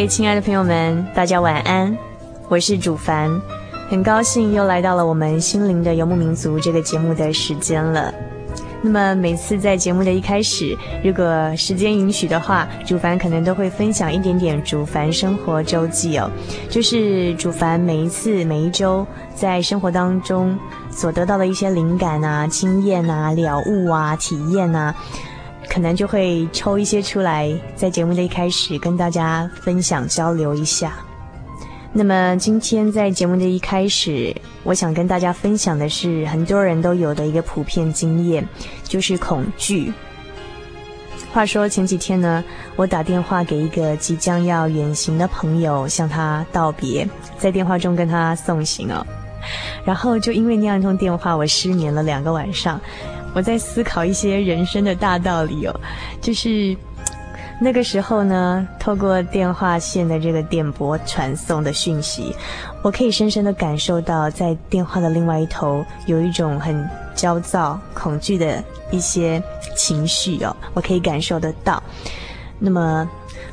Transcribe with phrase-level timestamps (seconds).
[0.00, 1.94] 位亲爱的朋友们，大家晚安，
[2.48, 3.30] 我是主凡，
[3.90, 8.10] 很高兴又来到了我们心灵的游牧民族这个节目的时间了。
[8.80, 16.30] 那么每次在节目的一开始，如果时间允许的话，主凡可能都会分享一点点主凡生活周记哦，
[16.70, 20.58] 就是主凡每一次每一周在生活当中
[20.90, 24.94] 所得到的一些灵感啊、经验啊、了悟啊、体验啊。
[25.72, 30.94] 可能就会抽一些出来，在节目的一开始跟大家分享交流一下。
[31.92, 38.46] 那么今天在节目的一开始，我想跟大家分享的是很多人都有的一个普遍经验，
[38.82, 39.92] 就是恐惧。
[41.32, 42.42] 话说前几天呢，
[42.74, 49.06] 我打电话给一个即将要远行的朋友，向他道别，在电话中跟他送行哦。
[49.84, 52.80] 然后就因为那样一通电话，我失眠了两个晚上。
[53.34, 55.80] 我在思考一些人生的大道理哦，
[56.20, 56.76] 就是
[57.60, 62.34] 那个时候呢，透过电话线的这个电波传送的讯息，
[62.82, 69.42] 我可以深深的感受到，在电话的另外一头有一种很焦躁、恐惧的一些
[69.76, 71.82] 情绪哦，我可以感受得到。
[72.58, 73.08] 那么，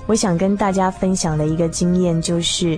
[0.05, 2.77] 我想跟大家分享的一个经验就是。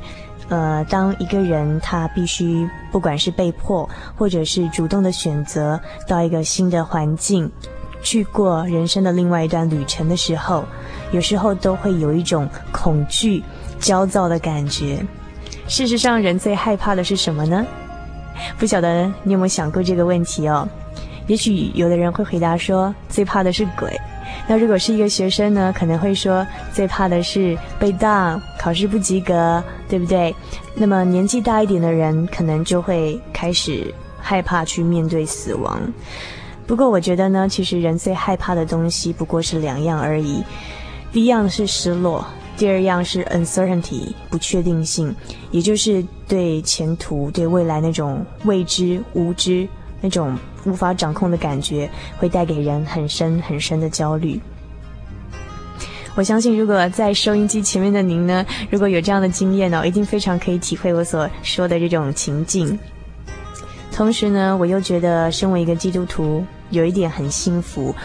[0.50, 7.50] 呃，当一个人他必须不管是被迫或者是主动的选择到一个新的环境，
[8.02, 10.66] 去过人生的另外一段旅程的时候，
[11.12, 13.44] 有时候都会有一种恐惧、
[13.80, 15.06] 焦躁的感觉。
[15.68, 17.66] 事实上，人最害怕的是什么呢？
[18.58, 20.68] 不晓得你有没有想过这个问题哦？
[21.30, 23.96] 也许有的人会回答说，最怕的是鬼。
[24.48, 30.36] 那如果是一个学生呢，可能会说最怕的是被当，考试不及格，对不对？
[30.74, 35.80] 那么年纪大一点的人，可能就会开始害怕去面对死亡。
[36.66, 40.44] 不过我觉得呢，其实人最害怕的东西不过是两样而已。
[41.12, 42.26] 第一样是失落，
[42.58, 45.16] 第二样是 uncertainty 不确定性，
[45.52, 49.68] 也就是对前途、对未来那种未知、无知。
[50.02, 50.34] 那种
[50.66, 54.40] 无法掌控的感觉，会带给人很深很深的焦虑。
[56.16, 62.78] 我相信，如果在收音机前面的您呢，如果有这样的经验呢，一定非常可以体会我所说的这种情境。
[63.92, 67.96] 同时呢，我又觉得身为一个基督徒，有一点很幸福，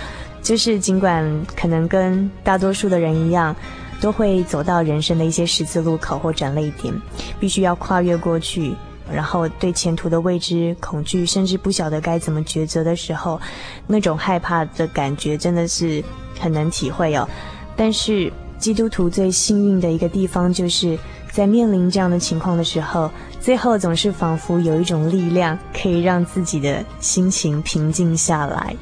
[0.43, 3.55] 就是尽管可能跟大多数的人一样，
[4.01, 6.95] 都会走到人生的一些十字路口或转捩点，
[7.41, 8.75] 必须要跨越过去。
[9.13, 13.41] 然后对前途的未知恐惧，甚至不晓得该怎么抉择的时候，
[13.87, 16.03] 那种害怕的感觉真的是
[16.39, 17.29] 很难体会哦。
[17.77, 20.99] 但是基督徒最幸运的一个地方，就是
[21.31, 23.11] 在面临这样的情况的时候，
[23.41, 28.75] 最后总是仿佛有一种力量可以让自己的心情平静下来。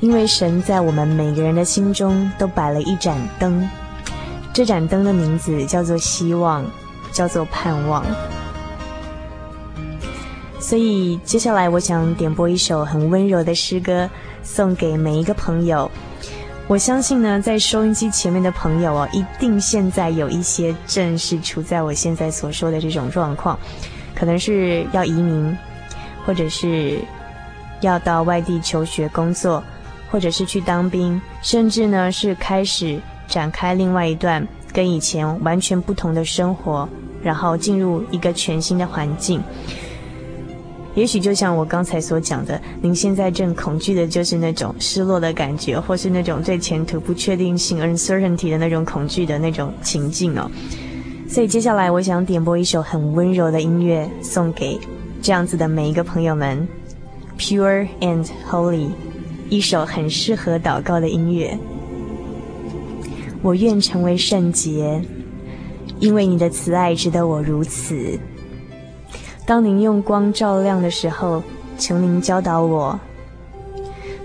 [0.00, 3.66] 因为神在我们每个人的心中都摆了一盏灯，
[4.52, 6.62] 这盏灯的名字叫做希望，
[7.10, 8.04] 叫做盼望。
[10.64, 14.08] 所以接下来，我想点播一首很温柔的诗歌，
[14.42, 15.90] 送给每一个朋友。
[16.66, 23.58] 我相信呢，在收音机前面的朋友哦，一定现在有一些正是处在我现在所说的这种状况，
[24.14, 25.54] 可能是要移民，
[26.24, 26.98] 或者是
[27.82, 29.62] 要到外地求学、工作，
[30.10, 36.88] 或者是去当兵，甚至呢是开始展开另外一段跟以前完全不同的生活，
[37.22, 39.42] 然后进入一个全新的环境。
[40.94, 50.48] 也许就像我刚才所讲的，您现在正恐惧的就是那种失落的感觉，或是那种对前途不确定性 （uncertainty） 的那种恐惧的那种情境哦。
[51.28, 54.78] 所以接下来，我想点播一首很温柔的音乐，送给
[55.20, 56.68] 这样子的每一个朋友们，
[57.40, 58.86] 《Pure and Holy》，
[59.48, 61.58] 一首很适合祷告的音乐。
[63.42, 65.02] 我愿成为圣洁，
[65.98, 68.16] 因为你的慈爱值得我如此。
[69.46, 71.42] 当您用光照亮的时候，
[71.76, 72.98] 求您教导我；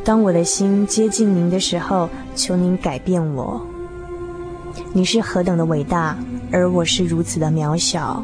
[0.02, 3.62] 当我的心接近您的时候，求您改变我。
[4.94, 6.18] 你是何等的伟大，
[6.54, 8.24] 而我是如此的渺小。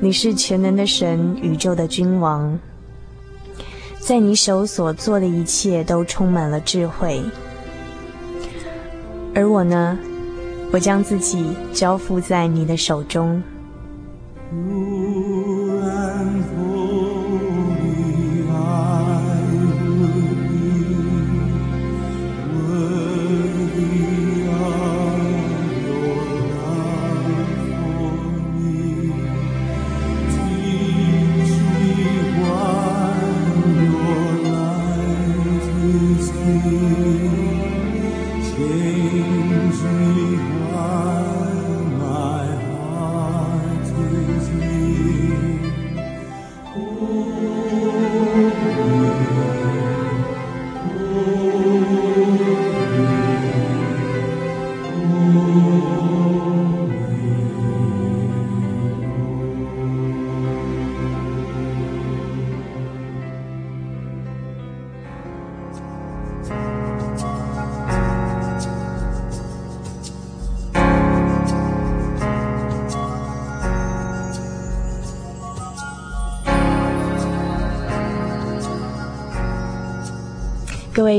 [0.00, 2.58] 你是全能的神，宇宙的君王，
[4.00, 7.22] 在你手所做的一切都充满了智慧。
[9.34, 9.98] 而我呢，
[10.72, 13.42] 我将自己交付在你的手中。
[14.54, 15.63] 各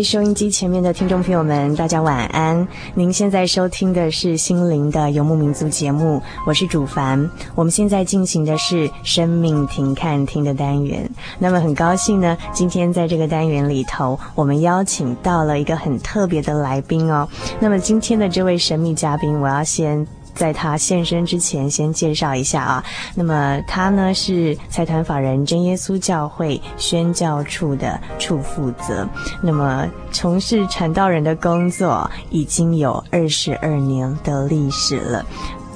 [0.03, 2.68] 收音机前面的听众朋友们，大家晚安。
[2.94, 7.30] 您现在收听的是《心灵的游牧民族》节目，我是主凡。
[7.56, 11.09] 我们现在进行的是生命停看听的单元。
[11.39, 17.27] 那么很高兴呢，今天在这个单元里头，我们邀请到了一个很特别的来宾哦。
[17.59, 20.06] 那么今天的这位神秘嘉宾，我要先。
[20.35, 22.83] 在他现身之前，先介绍一下啊。
[23.15, 29.07] 那么他呢是财团法人真耶稣教会宣教处的处负责。
[29.41, 35.25] 那么从事传道人的工作已经有二十二年的历史了。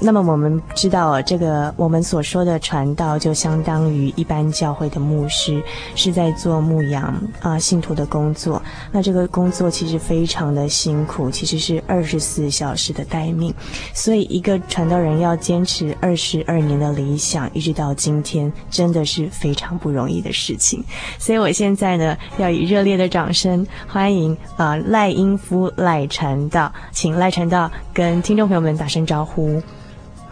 [0.02, 5.62] 那么我们知道，这个我们所说的传道，就相当于一般教会的牧师
[5.94, 8.62] 是在做牧养啊信徒的工作。
[8.90, 13.54] 那这个工作其实非常的辛苦，其实是二十四小时的待命。
[13.92, 20.82] 所以一个传道人要坚持二十二年的理想，一直到今天，真的是非常不容易的事情。
[21.18, 29.60] 所以我现在呢，要以热烈的掌声欢迎啊赖英夫赖传道，请赖传道跟听众朋友们打声招呼。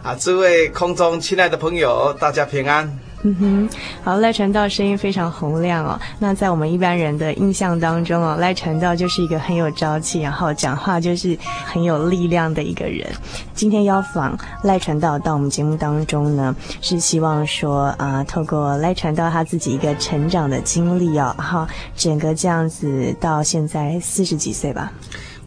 [0.01, 2.99] 啊，诸位空中亲爱的朋友，大家平安。
[3.21, 3.69] 嗯哼，
[4.01, 5.99] 好，赖传道声音非常洪亮哦。
[6.19, 13.05] 那在我们一般人的印象当中哦，赖传道就是一个很有朝气，然后讲话就是很有力量的一个人。
[13.53, 21.67] 今天邀访赖传道到我们节目当中呢，是希望说啊，透过赖传道他自己一个成长的经历哦，哈
[21.97, 24.93] 整个这样子到现在四十几岁吧。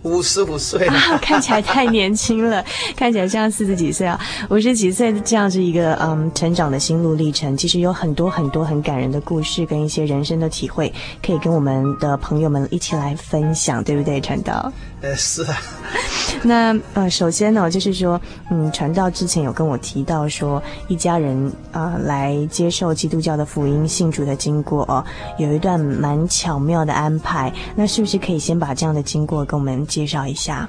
[0.03, 2.65] 五十五岁啊，看起来太年轻了，
[2.97, 4.19] 看起来像四十几岁啊，
[4.51, 10.93] 五十几岁的这样子一个嗯成长的心路历程，其实有很多很多很感人的故事跟一些人生的体会，
[11.25, 14.73] 可以跟我们的朋友们一起来分享，对不对，传道？
[15.03, 15.57] 呃，是啊。
[16.45, 21.37] 那呃，首先呢，就是说，嗯，传道之前有跟我提到说，一家人
[21.71, 25.05] 啊、呃、来接受基督教的福音信主的经过哦，
[25.39, 27.53] 有一段蛮巧妙的安排。
[27.77, 30.69] 那是不是可以先把这样的经过跟我们介绍一下？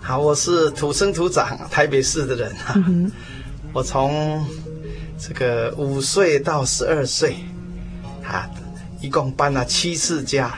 [0.00, 3.10] 好，我是土生土长台北市的人哈，嗯、
[3.72, 4.44] 我从
[5.18, 7.36] 这个五岁到十二岁，
[8.22, 8.48] 啊，
[9.00, 10.54] 一共搬了七次家，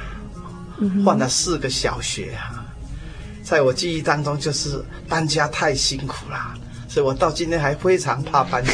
[1.05, 2.58] 换了四个小学哈。
[3.49, 4.79] 在我记忆当中，就是
[5.09, 6.55] 搬家太辛苦了，
[6.87, 8.73] 所以我到今天还非常怕搬家。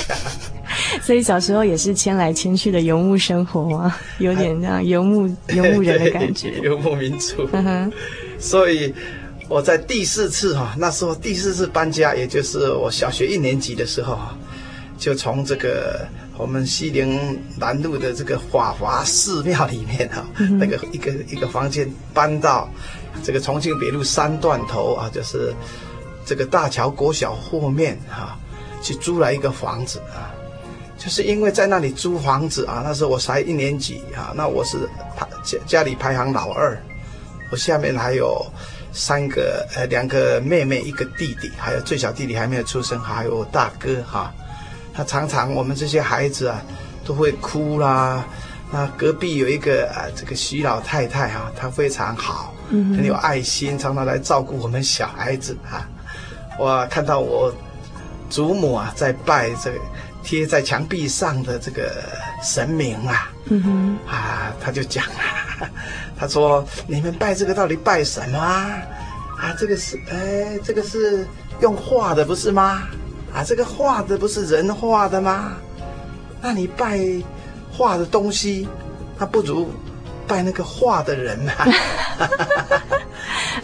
[1.00, 3.94] 所以小时候也是迁来迁去的游牧生活吗？
[4.18, 7.48] 有点这样游牧游牧人的感觉， 游牧民族。
[8.40, 8.92] 所以
[9.48, 14.18] 我在第四次哈，那时候第四次搬家，也就是我小学一年级的时候，
[14.98, 16.04] 就从这个
[16.36, 20.26] 我们西宁南路的这个法华寺庙里面哈，
[20.58, 22.68] 那个一个一个房间搬到。
[23.22, 25.54] 这个重庆北路三段头啊，就是
[26.26, 28.38] 这个大桥国小后面哈、啊，
[28.82, 30.32] 去租了一个房子啊，
[30.98, 36.76] 就是因为在那里租房子啊，那时候我才一年级啊，那我是他家家里排行老二，
[37.50, 38.44] 我下面还有
[38.92, 44.32] 三个呃两个妹妹一个弟弟，还有最小弟弟还没有出生，还有大哥哈。
[44.94, 46.62] 他常常我们这些孩子啊
[47.04, 48.24] 都会哭啦。
[48.72, 55.88] 那隔壁有一个啊这个徐老太太、啊，她非常好，很有爱心，常常来照顾我们小孩子啊。
[56.58, 57.52] 我看到我
[58.28, 59.78] 祖母啊在拜这个。
[60.26, 62.02] 贴在墙壁上的这个
[62.42, 65.68] 神明啊，嗯，啊，他就讲啊，
[66.16, 68.80] 他说：“你们拜这个到底拜什么啊？
[69.36, 71.26] 啊，这个是，哎，这个是
[71.60, 72.84] 用画的不是吗？
[73.34, 75.52] 啊，这个画的不是人画的吗？
[76.40, 76.98] 那你拜
[77.70, 78.66] 画的东西，
[79.18, 79.68] 那不如
[80.26, 81.52] 拜那个画的人嘛。”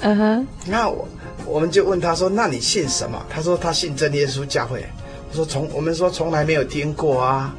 [0.02, 1.07] 嗯哼，那我
[1.45, 4.87] 我们就问他说：“那你信什么？”他说：“他信真耶稣教会。”
[5.31, 7.55] 我说从我们说从来没有听过啊，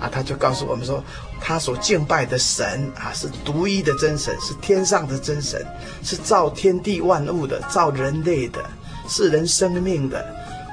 [0.00, 1.02] 啊，他就告诉我们说，
[1.40, 5.64] 他所敬拜的神啊是独一的真神，是天上的真神，
[6.02, 8.62] 是造天地万物的，造人类的，
[9.08, 10.24] 是人生命的，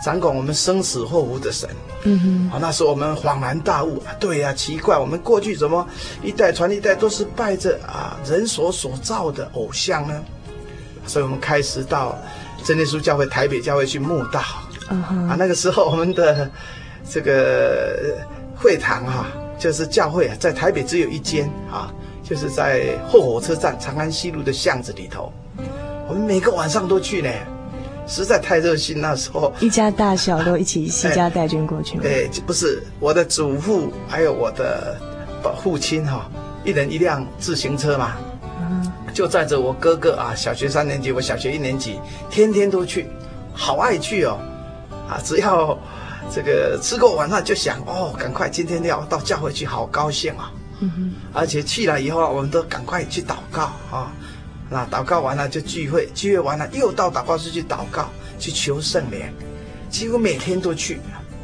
[0.04, 1.70] 掌管我们生死祸福的神。
[2.04, 5.88] 嗯哼，啊，那时候我们恍然大悟，对呀，奇怪，我们过去怎么
[6.24, 10.24] 一代传一代都是拜着啊人所所造的偶像呢？
[11.06, 12.18] 所以我们开始到
[12.64, 14.42] 真耶稣教会台北教会去慕道。
[14.90, 14.96] Uh.
[15.30, 16.50] 啊，那个时候我们的
[17.10, 18.18] 这个
[18.56, 21.94] 会堂哈、啊，就是教会啊，在台北只有一间啊，
[22.24, 25.32] 就是在后火车站长安西路的巷子里头。
[26.08, 27.30] 我们每个晚上都去呢，
[28.12, 29.00] 实在太热心。
[29.00, 31.98] 那时候一家大小都一起西家带军过去。
[32.00, 34.98] 对，不是我的祖父还有我的
[35.64, 36.32] 父亲哈、啊，
[36.66, 39.14] 一人一辆自行车嘛，uh.
[39.14, 42.00] 就载着我哥哥啊，小学三年级，我小学一年级，
[42.30, 43.08] 天天都去，
[43.54, 44.38] 好爱去哦。
[45.08, 45.78] 啊，只要
[46.30, 50.52] 这个吃过晚饭就想哦，赶快今天要到教会去，好高兴啊！
[50.80, 54.12] 嗯，而且去了以后，我们都赶快去祷告啊。
[54.72, 58.10] 那祷告完了就聚会，聚会完了又到祷告室去祷告，
[58.40, 59.20] 去求圣灵，
[59.90, 60.98] 几乎每天都去，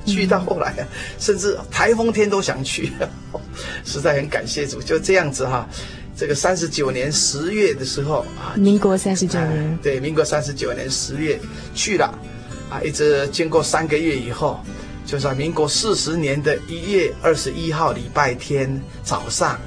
[0.06, 0.74] 去到后来，
[1.20, 2.94] 甚至台风天都想去，
[3.84, 5.68] 实在很感谢主，就这样子哈。
[6.16, 11.38] 这个三十九年十月的时候啊，民国三十九年，对，民国三十九年十月
[11.76, 12.06] 去了。
[12.70, 14.60] 啊，一直经过三个月以后，
[15.06, 19.60] 就在民国四十年的一月二十一号礼拜天早上，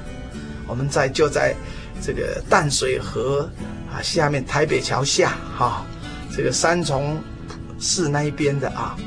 [0.67, 1.55] 我们在就在
[2.01, 3.49] 这个淡水河
[3.93, 5.85] 啊下面台北桥下哈、啊，
[6.35, 7.21] 这个三重
[7.79, 8.97] 市那一边的啊，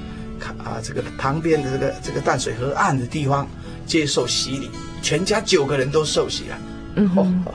[0.58, 3.48] 啊这个旁边的这个这个淡水河岸的地方
[3.86, 4.70] 接受洗礼，
[5.02, 6.58] 全家九个人都受洗了。
[6.96, 7.42] 嗯哼。
[7.46, 7.54] 哦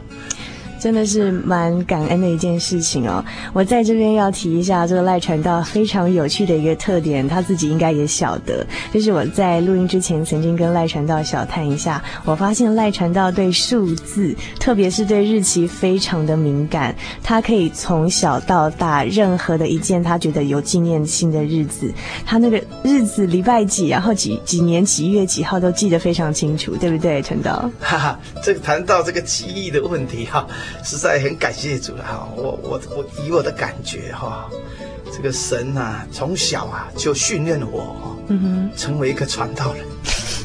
[0.79, 3.24] 真的是蛮感恩的一件事情哦。
[3.53, 8.65] 我在这边要提一下这个赖传道非常有趣的一个特点，他自己应该也晓得。
[8.93, 16.95] 就是我在录音之前曾经跟赖传道小谈一下，我发现赖传道对数字，特别是对日期非常的敏感。
[17.21, 21.91] 他可以从小到大，任何的一件他觉得有纪念性的日子，
[22.25, 27.69] 他那个日子礼拜几，然后几几年几月几号都记得非常清楚，对不对，传道？
[27.79, 30.48] 哈哈，这个谈到这个记忆的问题哈。
[30.83, 34.49] 实在很感谢主了哈，我我我以我的感觉哈，
[35.11, 39.85] 这个神啊，从小啊就训练我，嗯哼，成为一个传道人，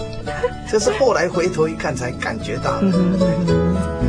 [0.70, 4.03] 这是后来回头一看才感觉到的。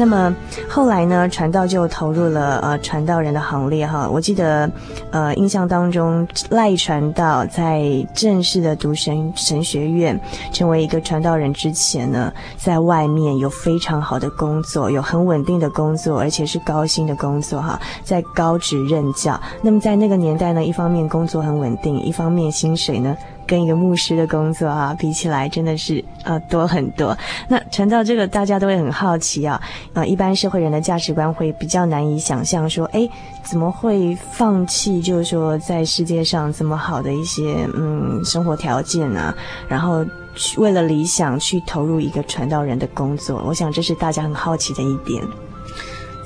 [0.00, 0.32] 那么
[0.68, 4.08] 后来呢，传道就投入了呃传道人的行列哈。
[4.08, 4.70] 我记得，
[5.10, 7.82] 呃，印象当中赖传道在
[8.14, 10.18] 正式的读神神学院，
[10.52, 19.38] 成为一个传道人之前呢，在外面有非常好的工作，有很稳定的工作，而且是高薪的工作哈，在高职任教。
[19.62, 23.16] 那么在那个年代呢，一方面工作很稳定，一方面薪水呢，
[23.48, 27.16] 跟一个牧师的工作啊比起来，真的是呃多很多。
[27.48, 29.58] 那传道这个，大家都会很好奇啊，
[29.94, 33.08] 呃，一般社会人的价值观会比较难以想象，说，哎，
[33.42, 35.00] 怎么会放弃？
[35.00, 39.34] 就是说，在世界上这么好的一些嗯生活条件啊，
[39.66, 45.24] 然后去为了理想去投入一个传道人的工作，我想这是大家很好奇的一点。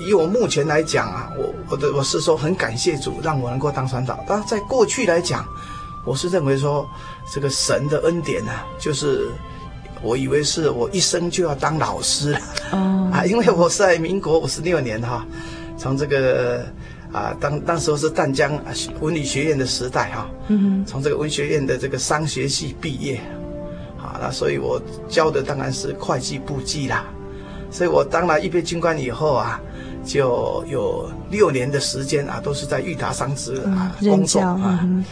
[0.04, 5.46] 以我目前来讲啊，我我的我是说很感谢主让我能够当传道，但在过去来讲。
[6.04, 6.84] 我是认为说，
[7.30, 9.28] 这个神的恩典呢、啊，就是
[10.02, 12.40] 我以为是我一生就要当老师了
[12.72, 13.14] ，oh.
[13.14, 15.24] 啊，因为我是在民国五十六年哈，
[15.76, 16.66] 从这个
[17.12, 18.52] 啊当当时候是淡江
[19.00, 20.86] 文理学院的时代哈，嗯哼、mm，hmm.
[20.86, 23.16] 从这个文学院的这个商学系毕业，
[23.98, 27.04] 啊，那所以我教的当然是会计簿记啦，
[27.70, 29.60] 所以我当了预备军官以后啊，
[30.04, 34.80] 就有六年的时间啊，都是在裕达商职啊、嗯、工作啊。
[34.82, 35.04] 嗯、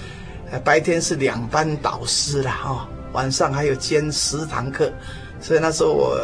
[0.59, 4.91] 白天是两班导师啦，哈、哦，晚上还有兼十堂课，
[5.41, 6.19] 所以那时候我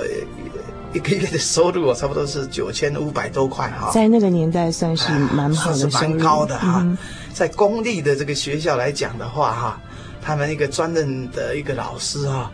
[0.93, 3.91] 一个月的收入我差不多是九千五百多块哈。
[3.93, 6.81] 在那个年代算是蛮好的，算是蛮高的哈。
[6.83, 6.99] 嗯、
[7.33, 9.81] 在公立的这个学校来讲的话哈。
[10.21, 12.51] 他们一个专任的一个老师哈，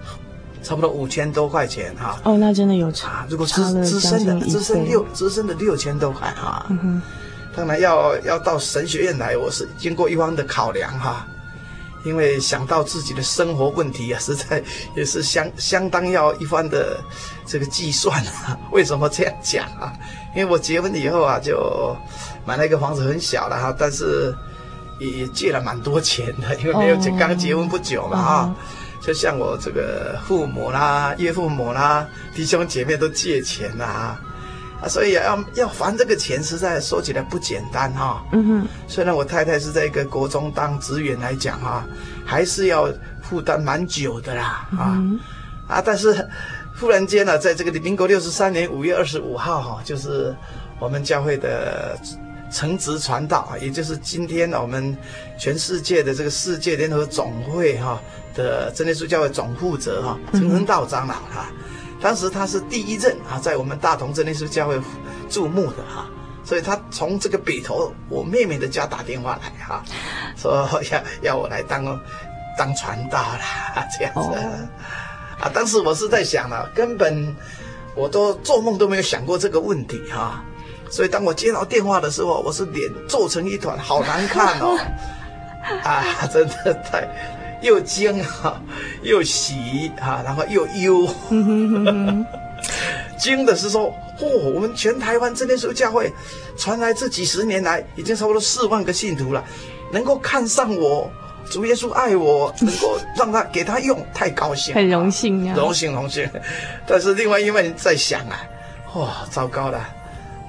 [0.62, 2.20] 差不多五千多块钱哈。
[2.22, 3.24] 哦，那真的有差。
[3.30, 6.66] 如果资资深的资深六资深的六千多块哈。
[6.68, 7.02] 嗯哼。
[7.56, 11.26] 当然要要到神学院来，我是经过一番的考量哈，
[12.04, 14.62] 因为想到自己的生活问题啊，实在
[14.94, 17.00] 也是相相当要一番的
[17.46, 18.58] 这个计算啊。
[18.72, 19.92] 为什么这样讲啊？
[20.34, 21.96] 因为我结婚以后啊，就
[22.44, 24.34] 买了一个房子，很小了哈，但是。
[25.00, 28.54] 也借了蛮多钱的， 因为没有结，刚结婚不久嘛啊，
[29.00, 34.20] 就像我这个父母啦、岳父母啦、弟兄姐妹都借钱啦，啊，
[34.88, 38.24] 所以要要还这个钱，实在说起来不简单哈。
[38.32, 41.84] 嗯哼，虽然我太太是在一个国中当职员来讲哈，
[42.24, 42.88] 还是要
[43.22, 45.02] 负担蛮久的啦啊
[45.68, 46.28] 啊，但是
[46.78, 50.34] 忽然间呢，在这个民国六十三年五月二十五号哈，就是
[50.78, 51.98] 我们教会的。
[52.54, 54.94] 成职传道啊，也就是今天我们
[55.38, 57.98] 全世界的这个世界联合总会哈
[58.34, 61.50] 的真耶稣教会总负责哈陈恒道长老哈，
[62.02, 64.78] 当时他是第一任啊，在我们大同真耶稣教会
[65.30, 66.06] 注目的哈，
[66.44, 69.82] 所以他从这个北头我妹妹的家打电话来哈，
[70.36, 71.84] 说要要我来当
[72.58, 74.36] 当传道啦这样子
[75.40, 77.34] 啊，当时我是在想了，根本
[77.94, 80.42] 我都做梦都没有想过这个问题哈。
[80.90, 84.76] 所以当我接到电话的时候，我是脸皱成一团，好难看哦！
[85.82, 87.08] 啊，真的太
[87.62, 88.60] 又惊啊，
[89.02, 91.08] 又喜啊，然后又忧。
[93.18, 96.12] 惊的是说，嚯、哦，我们全台湾真耶稣教会
[96.56, 99.44] 传来这几十年来，已经差不多四万个信徒了，
[99.92, 101.10] 能够看上我，
[101.50, 106.28] 主耶稣爱我，能够让他给他用，太高兴，很荣幸啊，荣幸荣幸。
[106.86, 108.44] 但是另外一面在想啊，
[108.94, 109.88] 哇，糟糕了。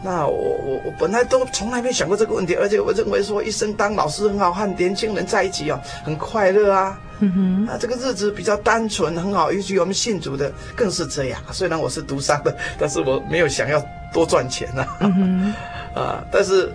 [0.03, 6.99] 那我我我本来都从来没想过这个问题，而且我认为说一生当老师很好，和年轻人在一起哦，很快乐啊。
[7.19, 9.51] 嗯哼，啊这个日子比较单纯，很好。
[9.51, 11.41] 尤其我们信主的更是这样。
[11.51, 14.97] 虽然我是独商的，但是我没有想要多赚钱呐、啊。
[14.99, 15.53] 嗯哼，
[16.01, 16.69] 啊，但是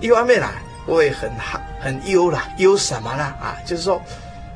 [0.00, 0.52] 一方面啊，
[0.86, 1.30] 我也很
[1.80, 3.24] 很忧啦，忧什么呢？
[3.40, 4.00] 啊，就是说。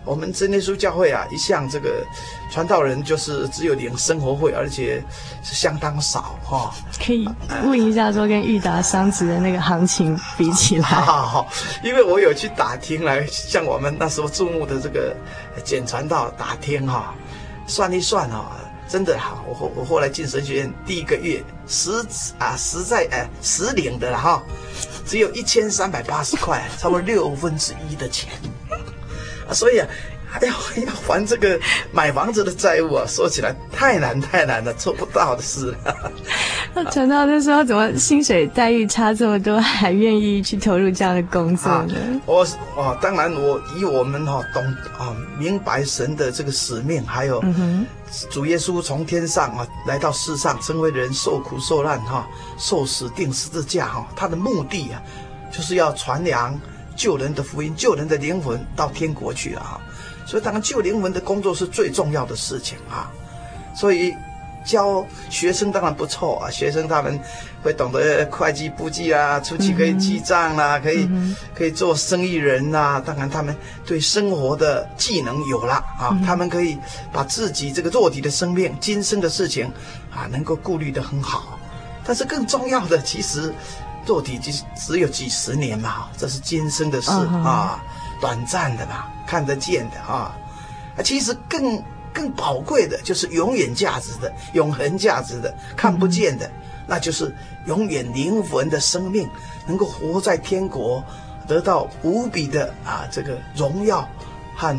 [0.09, 2.03] 我们真耶稣教会啊，一向这个
[2.51, 5.05] 传道人就是只有领生活费，而且
[5.42, 6.57] 是相当少哈。
[6.57, 6.73] 哦、
[7.05, 7.29] 可以
[7.64, 11.49] 问一下，说跟裕达商职的那个行情比起来，好好好，
[11.85, 15.14] 因为我有去打听来，像我们那时候注目的这个
[15.62, 17.21] 简传道打听哈、哦，
[17.66, 18.49] 算一算哈、哦，
[18.88, 19.44] 真的好。
[19.47, 21.90] 我后我后来进神学院第一个月实
[22.38, 24.42] 啊实在哎实领的了哈，
[25.05, 28.31] 只有一千三百八十块，差不多六分之一的钱。
[29.52, 29.88] 所以啊，
[30.30, 31.58] 还要要还这个
[31.90, 35.74] 买房子的债务啊，说起来太难太难了，做不到的事。
[36.74, 41.94] 那传道就说，怎么薪水待遇差这么多，还愿意去投入这样的工作呢？
[41.94, 44.62] 啊、我哦，当然我以我们哈、哦、懂
[44.98, 47.42] 啊明白神的这个使命，还有
[48.30, 55.02] 主耶稣从天上啊来到世上，成为人受苦受难哈、啊，受死定十字架哈，他的目的啊，
[55.50, 56.54] 就是要传扬。
[56.98, 59.80] 救人的福音，救人的灵魂到天国去了啊！
[60.26, 63.08] 所以当然救灵魂的工作是最重要的事情啊！
[63.74, 64.12] 所以
[64.66, 67.18] 教学生当然不错啊，学生他们
[67.62, 71.08] 会懂得会计簿记啊，出去可以记账啦、啊，可以
[71.54, 73.02] 可以做生意人呐、啊。
[73.06, 73.56] 当然他们
[73.87, 76.76] 对生活的技能有了啊，他们可以
[77.12, 79.70] 把自己这个肉体的生命、今生的事情
[80.11, 81.58] 啊，能够顾虑得很好。
[82.04, 83.54] 但是更重要的，其实。
[84.09, 87.42] 做体只只有几十年嘛，这是今生的事、uh.
[87.42, 87.85] 啊，
[88.23, 90.35] 短暂的嘛，看得见的啊。
[90.97, 96.51] 啊，其实更更宝贵的就是永远价值的、永恒价值的，看不见的，uh.
[96.87, 99.29] 那就是永远灵魂的生命，
[99.66, 101.05] 能够活在天国，
[101.47, 104.09] 得到无比的啊这个荣耀
[104.57, 104.75] 和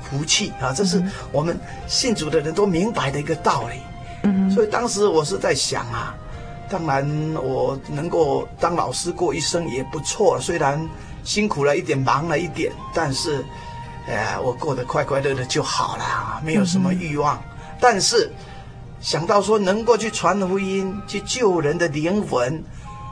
[0.00, 3.82] 福气啊，这是我们信主的人都明白的一个道理。
[4.22, 4.54] 嗯、uh，huh.
[4.54, 6.14] 所以当时我是在想啊。
[6.72, 10.40] 当然，我能够当老师过一生也不错。
[10.40, 10.88] 虽然
[11.22, 13.44] 辛苦了一点，忙了一点，但是，
[14.06, 17.38] 呃，我过得快快乐乐就好了，没有什么欲望。
[17.78, 18.32] 但是
[19.00, 22.64] 想到说能够去传福音，去救人的灵魂，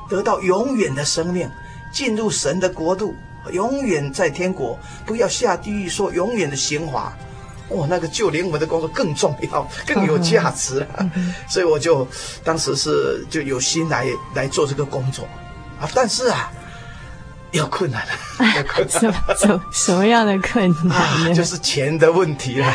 [0.09, 1.47] 得到永远的生命，
[1.93, 3.15] 进入神的国度，
[3.53, 7.13] 永远在天国，不要下地狱，说永远的刑罚。
[7.71, 11.07] 哦，那个救灵魂的工作更重要，更有价值啊！
[11.49, 12.07] 所以我就
[12.45, 15.25] 当时是就有心来来做这个工作
[15.81, 16.51] 啊，但是啊，
[17.53, 18.13] 有困难了，
[18.57, 18.89] 有困难。
[18.89, 22.75] 什什什么样的困难 就是钱的问题了，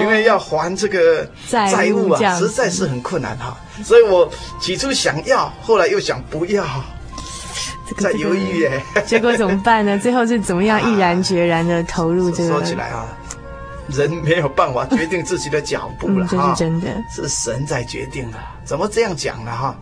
[0.00, 3.56] 因为要还这个债务啊，实在是很困难哈。
[3.84, 4.28] 所以我
[4.60, 6.64] 起初想要，后来又想不要，
[7.98, 8.82] 在犹豫耶。
[9.06, 9.96] 结果怎么办呢？
[9.96, 12.50] 最后是怎么样毅然决然的投入这个？
[12.50, 13.06] 说起来啊。
[13.88, 18.38] 人没有办法决定自己的脚步了哈，是真的，是神在决定的。
[18.64, 19.76] 怎么这样讲呢哈？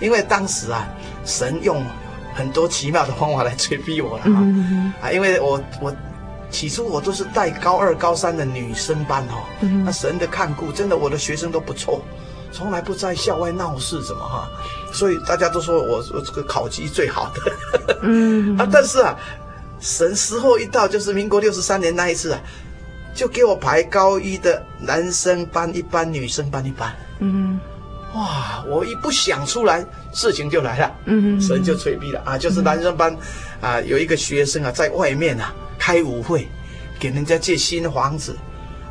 [0.00, 0.88] 因为当时啊，
[1.24, 1.84] 神用
[2.34, 4.42] 很多奇妙的方法来催逼我了哈。
[5.02, 5.94] 啊，因为我我
[6.50, 9.44] 起初我都是带高二、高三的女生班哈，
[9.84, 12.00] 那神的看顾真的我的学生都不错，
[12.52, 14.48] 从来不在校外闹事什么哈，
[14.92, 17.98] 所以大家都说我我这个考级最好的。
[18.02, 19.16] 嗯 啊，但是啊，
[19.80, 22.40] 神时候一到，就是民国六十三年那一次啊。
[23.18, 26.94] 就给我排高一的男生班一班，女生班一班。
[27.18, 27.58] 嗯，
[28.14, 28.62] 哇！
[28.68, 30.94] 我一不想出来，事情就来了。
[31.06, 32.38] 嗯，神就催逼了啊！
[32.38, 33.16] 就是男生班，
[33.60, 36.46] 啊，有一个学生啊，在外面啊开舞会，
[37.00, 38.38] 给人家借新房子，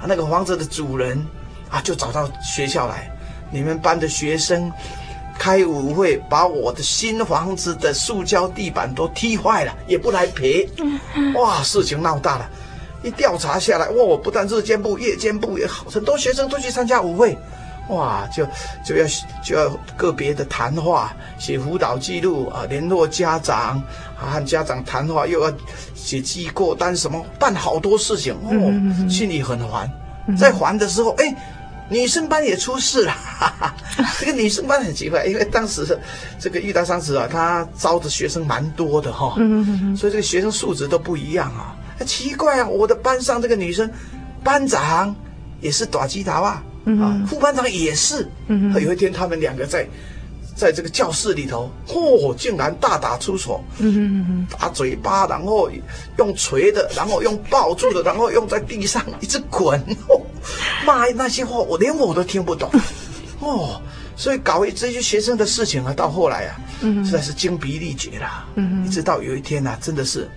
[0.01, 1.25] 啊，那个房子的主人
[1.71, 3.09] 啊，就找到学校来，
[3.49, 4.69] 你们班的学生
[5.39, 10.69] 开舞会，把我的新房子的塑胶地板都踢坏了，也不来赔。
[11.35, 11.63] 哇！
[11.63, 12.49] 事情闹大了。
[13.03, 14.03] 一调查下来，哇！
[14.03, 17.37] 我不但日间部、夜间部也好，很多学生都去参加舞会，
[17.89, 18.27] 哇！
[18.35, 18.43] 就
[18.83, 19.07] 就要
[19.43, 23.81] 就要个别的谈话，写辅导记录啊，联络家长
[24.19, 25.53] 啊，和家长谈话，又要
[25.93, 29.89] 写记过单，什么办好多事情，哦，心里很烦。
[30.37, 31.35] 在烦的时候，哎，
[31.89, 33.75] 女生班也出事了，哈哈，
[34.19, 35.97] 这个女生班很奇怪，因为当时
[36.37, 39.35] 这个育达商职啊，他招的学生蛮多的哈，
[39.95, 41.76] 所以这个学生素质都不一样啊。
[42.05, 42.67] 奇怪啊！
[42.67, 43.89] 我的班上这个女生，
[44.43, 45.15] 班长
[45.61, 48.27] 也是短吉他啊，啊，副班长也是。
[48.47, 49.87] 嗯，有一天他们两个在，
[50.55, 53.63] 在这个教室里头，嚯，竟然大打出手。
[53.79, 55.69] 嗯，打嘴巴，然后
[56.17, 59.79] 用锤的，然后用抱住的，然后用在地上一直滚。
[60.07, 60.21] 哦，
[60.85, 62.69] 骂那些话，我连我都听不懂。
[63.39, 63.81] 哦，
[64.15, 66.59] 所以搞这些学生的事情啊，到后来啊，
[67.03, 68.45] 实在是精疲力竭了。
[68.55, 70.29] 嗯，一直到有一天呢，真的是。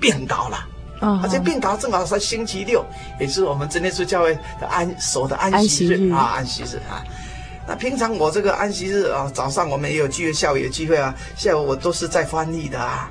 [0.00, 0.66] 病倒了，
[1.00, 2.84] 啊，这病倒正好是星期六，
[3.20, 7.02] 也是我们真耶稣教会的安守的安息日啊，安息日啊。
[7.66, 13.10] 那平常我这个安息日啊，早上我们也有聚会，下午也有聚会啊，下午我都是在翻译的啊。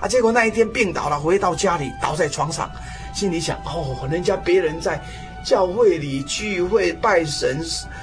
[0.00, 2.70] 啊，结果那一天病倒了，回到家里倒在床上，
[3.14, 5.02] 心里想：哦，人家别人在
[5.44, 7.60] 教会里聚会拜神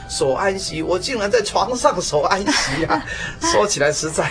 [0.09, 3.03] 守安息，我竟然在床上守安息啊！
[3.39, 4.29] 说起来实在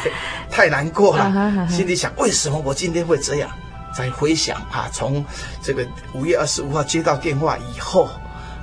[0.50, 3.50] 太难过了，心里想：为什么我今天会这样？
[3.96, 5.24] 再回想啊，从
[5.62, 8.10] 这个五月二十五号接到电话以后，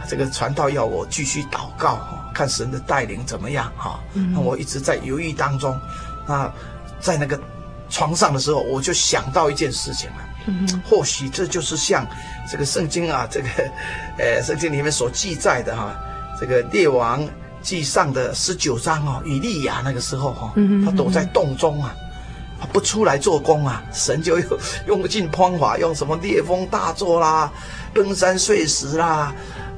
[0.08, 2.00] 这个传道要我继续祷告，
[2.34, 4.00] 看神的带领怎么样哈。
[4.14, 5.80] 那我一直在犹豫当中。
[6.28, 6.52] 那
[7.00, 7.40] 在那个
[7.90, 10.24] 床上的时候，我就想到一件事情了。
[10.88, 12.06] 或许这就是像
[12.52, 13.48] 这个圣经啊，这个
[14.20, 15.96] 呃圣经里面所记载的哈，
[16.40, 17.28] 这个列王
[17.62, 20.54] 记上的十九章哦，以利亚那个时候哈，
[20.86, 21.96] 他躲在洞中啊。
[22.72, 27.52] 不出来做工啊，神就用用尽方法，用什么烈风大作啦，
[27.94, 29.34] 登山碎石啦，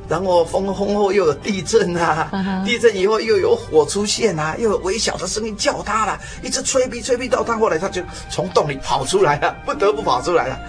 [0.07, 2.63] 然后风风后又有地震啊，uh huh.
[2.63, 10.59] 地震以后又有火出现啊，又有微小的声音叫他了，一直吹逼吹逼到他，后来他就从洞里跑出来了，不得不跑出来了。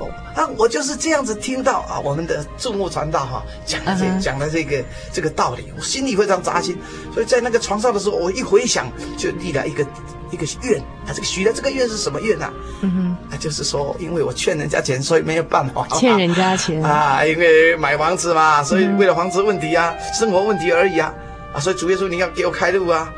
[0.00, 4.84] 哦，那我就是这样子听到啊，我们的注目传道哈讲的这讲的这个、uh.
[5.12, 6.78] 这个道理，我心里非常扎心，
[7.12, 9.86] 所以在那个床上的时候，我一回想就立了一个。
[10.30, 12.52] 一个愿，啊这个许的这个愿是什么愿呢？
[12.82, 21.12] 嗯哼，那就是说，因为我欠人家钱，所以没有办法 欠人家钱 啊，因为买房子嘛，所以为了房子问题啊，生活问题而已啊，
[21.54, 23.12] 啊，所以主耶稣你要给我开路啊！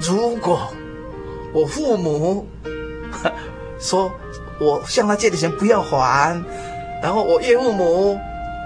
[0.00, 0.72] 如果
[1.52, 2.46] 我父母
[3.80, 4.10] 说
[4.58, 6.42] 我向他借的钱不要还，
[7.02, 8.18] 然后我岳父母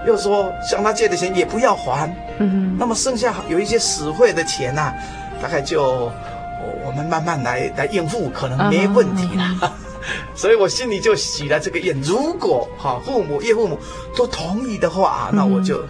[0.07, 2.07] 又说向他借的钱也不要还，
[2.39, 4.93] 嗯哼，那么剩下有一些死会的钱呐、啊，
[5.41, 6.11] 大概就。
[6.91, 9.43] 我们慢慢来来应付，可能没问题了。
[9.61, 9.71] Uh huh.
[10.35, 13.79] 所以我心里就许了这个愿：如果哈父母、岳父母
[14.13, 15.85] 都同意的话，那我就、uh.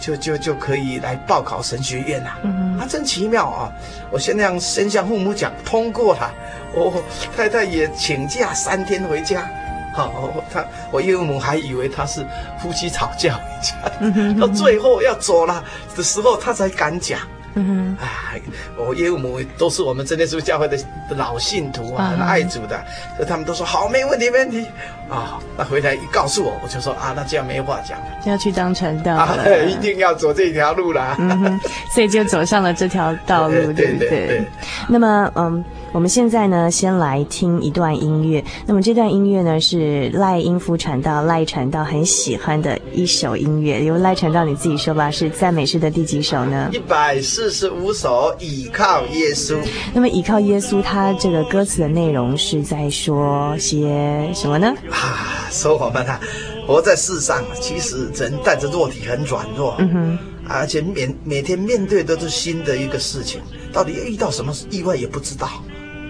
[0.00, 2.30] 就就就可以来报考神学院了。
[2.42, 2.82] 嗯、uh，huh.
[2.82, 3.70] 啊，真奇妙啊！
[4.10, 6.32] 我先这样先向父母讲，通过了。
[6.72, 7.02] 我
[7.36, 9.46] 太太也请假三天回家。
[9.92, 12.24] 好，他我岳父母还以为他是
[12.62, 14.40] 夫妻吵架回家，uh.
[14.40, 15.62] 到最后要走了
[15.94, 17.20] 的时候，他才敢讲。
[17.54, 18.40] 嗯哼，哎，
[18.76, 20.78] 我岳母都是我们真耶稣教会的
[21.16, 22.82] 老信徒啊，很爱主的，
[23.16, 24.66] 所以他们都说好，没问题，没问题。
[25.08, 29.36] 啊、哦，那回来一告诉我，我就说啊，那这样没话讲要去当传道、啊，
[29.68, 31.16] 一定要走这条路了。
[31.18, 31.60] 嗯哼，
[31.92, 33.98] 所以就走上了这条道路， 对？
[33.98, 34.44] 对对。
[34.88, 38.42] 那么，嗯，我们现在呢，先来听一段音乐。
[38.64, 43.84] 那么这段音乐呢，是赖英夫传道赖传道很喜欢的一首音乐。
[43.84, 46.70] 由赖传道你自己说吧，是赞美诗的第几首呢？
[46.72, 49.58] 一百四十五首，倚靠耶稣。
[49.92, 54.72] 那么倚靠耶稣，它这个歌词的内容是在说些什么呢？
[54.90, 56.20] 啊，说我们啊，
[56.68, 63.40] 活在世上，其实人带着肉体很软弱，嗯哼，而且每每天面对的都是新的一个事情，
[63.72, 65.48] 到底遇到什么意外也不知道。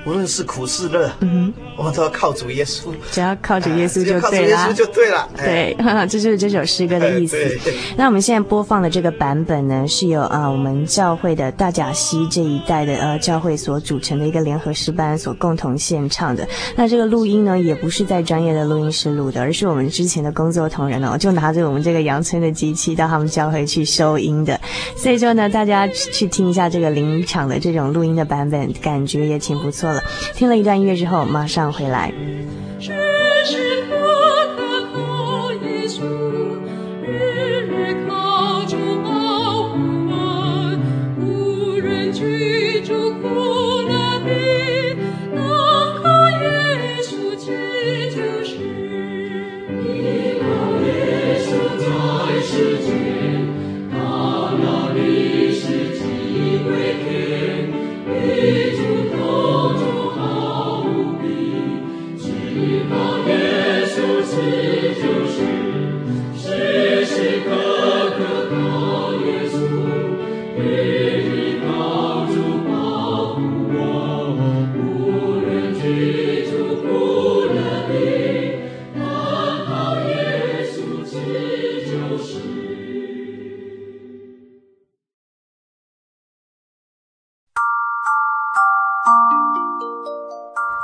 [0.07, 2.91] 无论是苦是乐，嗯哼，我们都要靠主耶稣。
[3.11, 4.21] 只要靠主耶稣就对了。
[4.21, 5.29] 靠主耶稣就对了。
[5.37, 5.77] 对，
[6.09, 7.37] 这就是这首诗歌的意思。
[7.97, 16.49] 那我们现在播放的这个版本呢，是由啊我们教会的大甲溪这一带的呃教会所组成的一个联合诗班所共同献唱的。
[16.75, 24.59] 那这个录音呢，也不是在专业的录音室录的，而是我们之前的工作同仁哦，就拿着我们这个阳春的机器到他们教会去收音的。
[24.97, 29.90] 所以说呢，大家去听一下这个临场的这种录音的版本，感觉也挺不错。
[30.35, 32.13] 听了一段音乐之后，马上回来。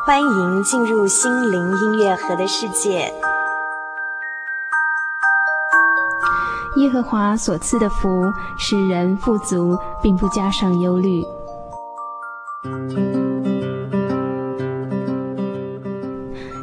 [0.07, 3.13] 欢迎进入心灵音乐盒的世界。
[6.77, 11.25] 耶和华所赐的福使人富足，并不加上忧虑。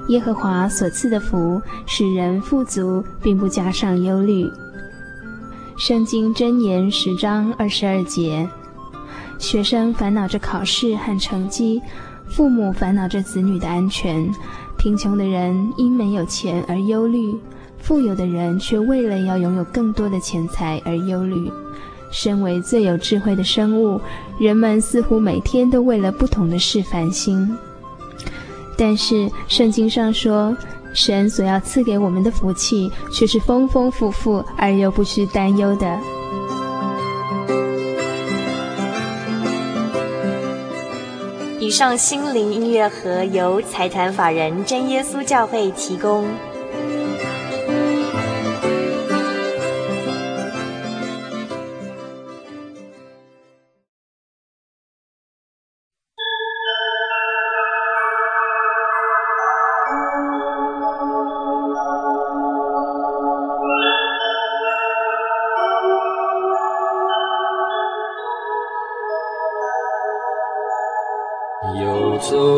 [0.07, 4.49] 耶和华所赐的福使人富足，并不加上忧虑。
[5.75, 8.47] 圣经箴言十章二十二节：
[9.37, 11.81] 学生烦恼着考试和成绩。
[12.35, 14.27] 父母烦恼着子女的安全，
[14.75, 17.37] 贫穷的人因没有钱而忧虑，
[17.77, 21.51] 富有的人却为了要拥有更多的钱财而忧虑。
[22.09, 24.01] 身为最有智慧的生物，
[24.39, 27.55] 人们似乎每天都为了不同的事烦心。
[28.75, 30.57] 但是圣经上说，
[30.91, 35.99] 神所要赐给我们的福气却是丰丰富富而又不需担忧的。
[41.75, 46.27] 上心灵音乐盒由财团法人真耶稣教会提供。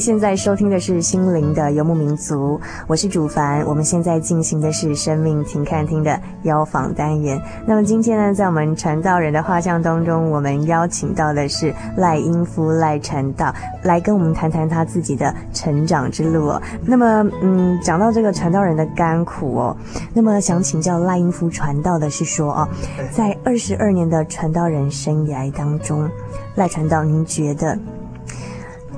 [0.00, 3.62] 现在收听的是心灵的游牧民族，我是主凡。
[3.66, 7.38] 我们现在进行的是生命停看听的邀访单元。
[7.66, 16.62] 那么今天呢，在我们传道人的画像当中，我们邀请到的是赖英夫赖传道，来跟我们谈谈他自己的成长之路哦。
[16.82, 19.76] 那么，嗯，讲到这个传道人的甘苦哦，
[20.14, 22.68] 那么想请教赖英夫传道的是说哦，
[23.12, 26.08] 在二十二年的传道人生涯当中，
[26.54, 27.78] 赖传道，您觉得？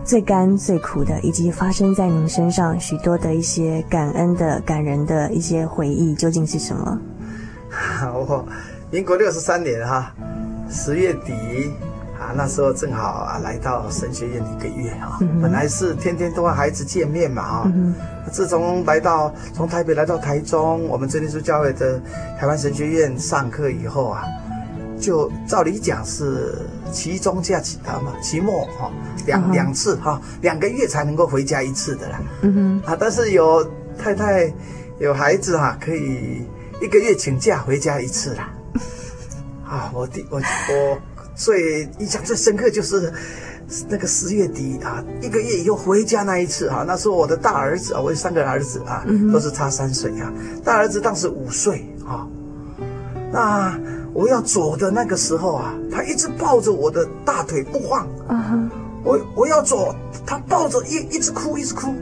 [0.05, 6.99] 最甘最苦的，以及发生在您身上许多的一些感恩的、感人的一些回忆，究竟是什么？
[8.13, 8.45] 我
[8.91, 10.13] 民国六十三年哈，
[10.69, 11.33] 十月底
[12.19, 17.95] 啊，那时候正好啊来到神学院一个月哈，嗯、本来是天天都和孩子见面嘛啊，嗯、
[18.31, 22.01] 自从来到从台北来到台中，我们真耶稣教会的
[22.39, 24.25] 台湾神学院上课以后啊。
[25.03, 26.57] 就照理讲是
[26.93, 28.89] 期中假期啊嘛，期末哈
[29.27, 32.21] 两两次哈，两个月才能够回家一次的啦。
[32.43, 34.51] 嗯哼啊，但是有太太
[35.01, 36.47] 有孩子哈，可以
[36.81, 38.55] 一个月请假回家一次啦。
[39.69, 40.99] 啊，我的我我
[41.35, 43.13] 最印象最深刻就是
[43.89, 50.33] 那个十月底啊，一个月以后回家那一次哈，那时候我的大儿子啊，我有三个儿子啊，都是差三岁啊，
[50.65, 52.25] 大儿子当时五岁啊，
[53.33, 53.77] 那。
[54.15, 58.07] 我要走的那个时候啊，他一直抱着我的大腿不放。
[58.29, 58.69] Uh huh.
[59.05, 59.95] 我我要走，
[60.27, 61.95] 他抱着一一直哭，一直哭，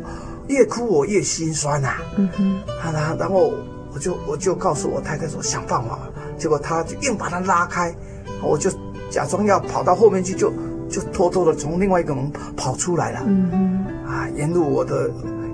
[0.49, 2.03] 越哭我越心酸呐、啊。
[2.17, 2.93] 嗯哼、uh，huh.
[2.93, 3.53] 然然后
[3.95, 5.99] 我就我就告诉我太太说想办法，
[6.37, 7.95] 结果他就硬把他拉开，
[8.43, 8.71] 我就
[9.09, 10.53] 假装要跑到后面去，就
[10.89, 13.23] 就偷偷的从另外一个门跑出来了。
[13.25, 14.11] 嗯哼、uh，huh.
[14.11, 15.09] 啊，沿路我的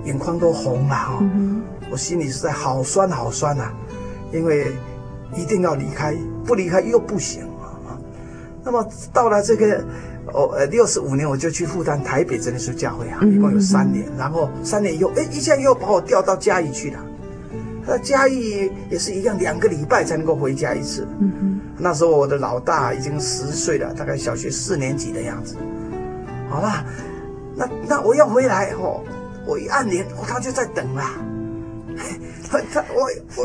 [0.05, 1.61] 眼眶都红了哈，uh.
[1.91, 3.73] 我心里实在好酸好酸呐、啊，
[4.33, 4.71] 因为
[5.35, 6.17] 一定要离开。
[6.47, 7.99] 不离开又不行啊！
[8.63, 9.83] 那么到了这个
[10.33, 14.05] 哦呃六十五年，我就去负担台北真的是教会啊，一共有三年。
[14.17, 16.99] 然后三年以后，哎，一下又把我调到嘉义去了。
[17.85, 21.07] 那嘉义也是一样，两个礼拜才能够回家一次。
[21.19, 21.59] 嗯哼。
[21.77, 25.55] 那时候我的老大已经十岁了，大概小学四年级的样子。
[26.49, 26.85] 好了，
[27.55, 29.01] 那那我要回来哦，
[29.45, 31.13] 我一按铃，哦，他就在等啦。
[32.51, 33.43] 他他我我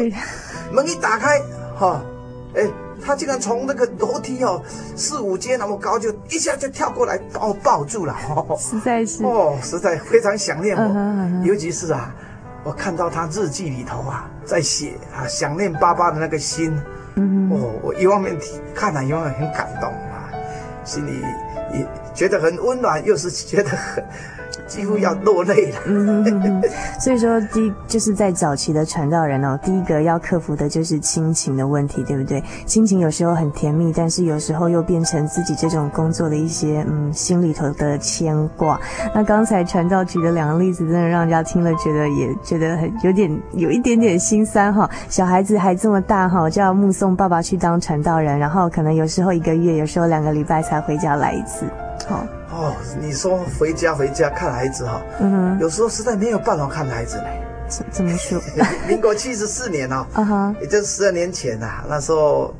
[0.75, 1.41] 门一打开，
[1.77, 2.03] 哈，
[2.55, 2.69] 哎。
[3.05, 4.63] 他竟然从那个楼梯哦，
[4.97, 10.83] 四五阶那么高，就一下就跳过来把我抱住了，哦、实在是哦，实在非常想念我。
[10.83, 11.43] Uh uh.
[11.45, 12.15] 尤其是啊，
[12.65, 16.73] 我看到他日记里头啊，在写啊想念爸爸的那个心
[17.17, 17.55] ，uh.
[17.55, 18.37] 哦，我一方面
[18.75, 20.31] 看了，一方面很感动啊，
[20.85, 21.21] 心里
[21.73, 24.05] 也觉得很温暖，又是觉得很。
[24.73, 25.79] 几乎要落泪了。
[25.87, 26.63] 嗯哼哼，
[26.99, 32.43] 所以说，第一就是在早期的传道人哦，第一个要克服的就是亲情的问题，对不对？
[32.65, 38.81] 亲情有时候很甜蜜，但是有时候又变成自己这种工作的一些嗯心里头的牵挂。
[39.15, 44.89] 那刚才传道举的两个例子，真的让人家听了觉得也觉得很有点有一点点心酸哈。
[45.09, 51.67] 小孩子还这么大哈，就要目送爸爸去当传道人，然后可能有时候一个月，有时候两个礼拜才回家来一次，
[52.09, 52.27] 好。
[52.51, 57.41] 哦，你说回家回家看孩子哈，嗯哼，有时候实在没有办法看孩子嘞。
[57.69, 58.39] 怎怎么说？
[58.87, 62.55] 民国七十四年哦， 啊哈，也就是十二年前呐，那时候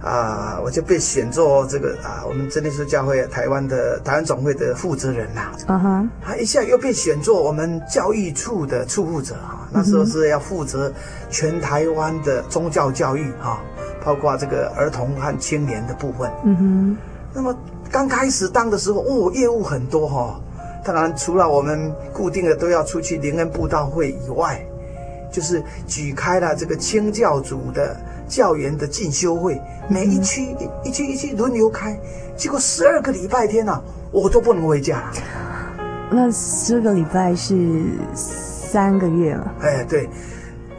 [0.00, 10.92] 啊，我就被选做这个啊，我们真耶稣教会台湾的台湾总会的负责人呐，啊哈，他一下又被选做我们教育处的处负责啊，那时候是要负责
[11.30, 13.60] 全台湾的宗教教育哈，
[14.04, 16.30] 包括这个儿童和青年的部分。
[16.44, 16.96] 嗯哼，
[17.34, 17.52] 那么。
[17.90, 20.40] 刚开始当的时候，哦，业务很多哈、哦。
[20.84, 24.64] 当然，除了我们固定的都要出去灵恩布道会以外，
[25.32, 27.96] 就是举开了这个清教组的
[28.28, 31.98] 教员的进修会，每一区、嗯、一区一区轮流开。
[32.36, 35.10] 结果十二个礼拜天啊，我都不能回家。
[36.10, 37.56] 那十二个礼拜是
[38.14, 39.54] 三个月了。
[39.62, 40.08] 哎，对。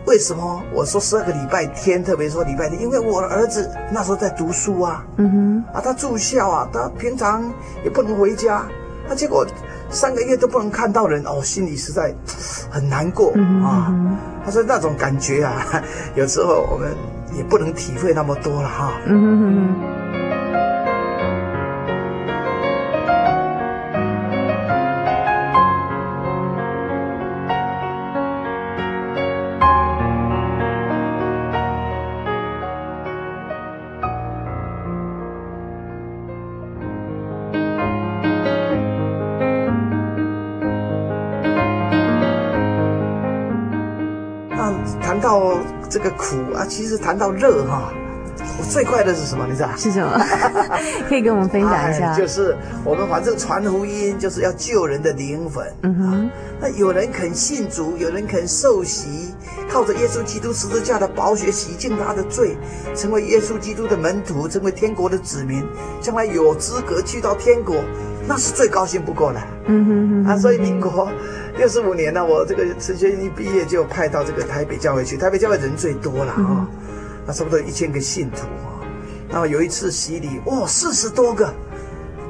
[0.08, 2.82] 为什么我说十二个礼拜天，特别说礼拜天？
[2.82, 7.44] 因为我的儿子那时候在读书啊，嗯哼，啊，他住校啊，他平常
[7.84, 8.66] 也不能回家，
[9.10, 9.46] 那结果
[9.90, 12.16] 三个月都不能看到人，哦，心里实在
[12.72, 13.94] 很难过、嗯、啊。
[14.46, 15.84] 他说那种感觉啊，
[16.16, 16.96] 有时候我们
[17.36, 18.94] 也不能体会那么多了哈。
[19.08, 19.97] 嗯哼哼哼
[46.10, 47.92] 个苦啊，其实谈到热哈，
[48.60, 49.46] 我最快乐是什么？
[49.50, 49.70] 你知道？
[49.76, 50.20] 是什么？
[51.10, 52.16] 可以跟我们分享一下。
[52.16, 55.68] 就是我们反正传福音，就是要救人的灵魂。
[55.84, 56.30] 嗯哼、啊。
[56.60, 59.34] 那有人肯信主，有人肯受洗，
[59.70, 62.58] 靠着耶稣基督十字架的宝血洗净他的罪，
[62.96, 65.64] 成为耶稣基督的门徒，成为天国的子民，
[66.02, 67.76] 将来有资格去到天国，
[68.28, 69.40] 那是最高兴不过的。
[69.68, 70.32] 嗯哼哼。
[70.32, 71.08] 啊，所以民国。
[71.58, 75.18] 六十五年呢，我这个神学一毕业就派到这个台北教会去。
[75.18, 76.68] 台北教会人最多了啊，
[77.26, 78.78] 那差不多一千个信徒啊。
[79.30, 81.54] 那么有一次洗礼，哇、哦，四十多个，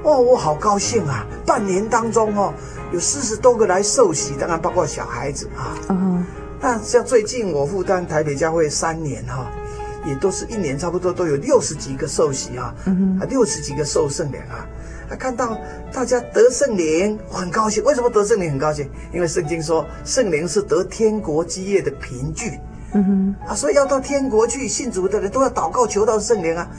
[0.01, 1.25] 哦，我好高兴啊！
[1.45, 2.53] 半年当中哦，
[2.91, 5.77] 有四十多个来受洗，当然包括小孩子啊。
[5.89, 6.25] 嗯。
[6.59, 9.51] 那像最近我负担台北教会三年哈，
[10.05, 12.73] 也都是一年差不多都有六十几个受洗啊，
[13.19, 14.65] 啊六十几个受圣灵啊，
[15.09, 15.57] 啊看到
[15.91, 17.83] 大家得圣灵，我很高兴。
[17.83, 18.89] 为什么得圣灵很高兴？
[19.13, 22.59] 因为圣经说圣灵是得天国基业的凭据。
[22.93, 26.69] 嗯哼，啊，所以要到天国去信主的人都要祷告求到圣灵啊。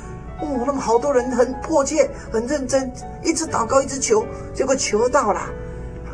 [0.40, 2.90] 哦，那么好多人很迫切、很认真，
[3.24, 4.24] 一直祷告，一直求，
[4.54, 5.40] 结果求到了。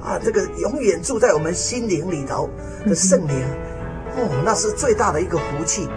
[0.02, 2.48] 啊，这个永远住在我们心灵里头
[2.84, 3.42] 的圣灵，
[4.16, 5.88] 哦，那是最大的一个福气。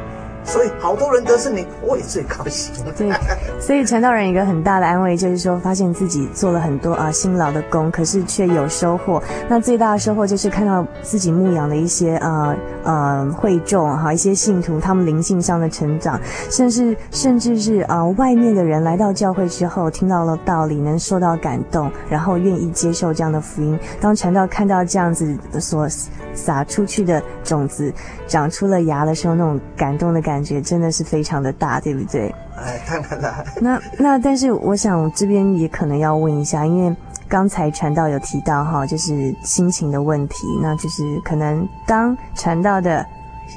[0.47, 2.73] 所以好多人得圣灵，我也最高兴。
[2.97, 3.11] 对，
[3.59, 9.21] 所以传道人一个很大的安慰就是说，发现自己做了很多啊辛劳的工，可是却有收获。
[9.49, 16.19] 那最大的收获就是看到自己牧养的一些呃呃会众哈，一些信徒他们灵性上的成长，
[16.49, 23.77] 甚至甚至是啊、外面的人来到教会之后，听到了道理，能受到感动，然后愿意接受这样的福音。
[23.99, 25.87] 当传道看到这样子所
[26.33, 27.91] 撒出去的种子
[28.27, 32.33] 长出了芽的时候，那种感动的感觉真的是非常的大，对不对？
[32.55, 33.45] 哎，当然了。
[33.61, 36.95] 那那，但是我想这边也可能要问一下，因为
[37.27, 43.05] 刚才传道有提到哈，就是心情的问题，那就是可能当传道的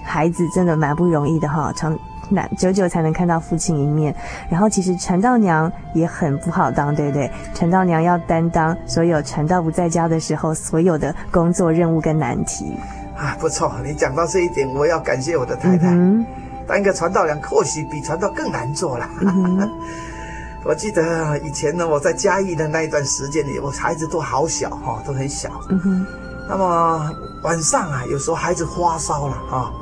[0.04, 4.14] 孩子真的蛮不容易的哈，长难久久才能看到父亲一面，
[4.48, 7.30] 然后其实传道娘也很不好当，对不对？
[7.54, 12.76] 传道娘要担当所有传道不在家的时候所有的工作任务跟难题。
[13.16, 15.88] 啊，不错，你讲到这一点，我要感谢我的太太。
[15.88, 16.24] 嗯、
[16.70, 19.08] 当一个传道人或许比传道更难做了。
[19.22, 19.68] 嗯、
[20.64, 25.50] 我记得以前呢，我在嘉义的那一段时间里，我孩子都好小哈，都很小。
[25.68, 26.06] 嗯。
[26.48, 27.10] 那么
[27.42, 29.72] 晚上啊，有时候孩子发烧了啊，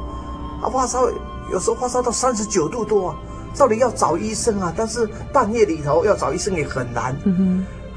[0.62, 1.07] 啊发烧。
[1.53, 3.16] 有时候发烧到三十九度多啊，
[3.53, 7.14] 照理要找医生啊，但是半夜里头要找医生也很难。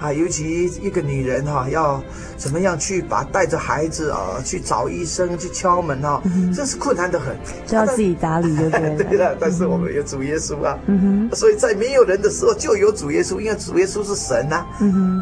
[0.01, 2.03] 啊，尤其一个女人哈、啊，要
[2.35, 7.37] 怎么样去把带着孩子啊去找医生去敲门啊，嗯、真是困难的很。
[7.67, 8.95] 就要自己打理就对了。
[9.03, 10.75] 对了，但是我们有主耶稣啊。
[10.87, 14.65] 嗯，所以在没有人的时候就有主耶稣，因为主耶稣是神呐、